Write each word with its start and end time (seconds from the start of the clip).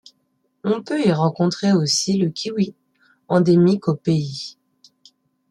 On 0.63 0.81
peut 0.81 0.99
y 0.99 1.11
rencontrer 1.11 1.73
aussi 1.73 2.17
le 2.17 2.29
kiwi, 2.29 2.73
endémique 3.27 3.87
au 3.87 3.93
pays. 3.93 4.57